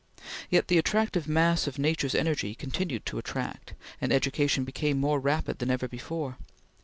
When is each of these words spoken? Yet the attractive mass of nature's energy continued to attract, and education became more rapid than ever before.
Yet 0.49 0.67
the 0.67 0.79
attractive 0.79 1.27
mass 1.27 1.67
of 1.67 1.77
nature's 1.77 2.15
energy 2.15 2.55
continued 2.55 3.05
to 3.05 3.19
attract, 3.19 3.75
and 4.01 4.11
education 4.11 4.63
became 4.63 4.97
more 4.99 5.19
rapid 5.19 5.59
than 5.59 5.69
ever 5.69 5.87
before. 5.87 6.37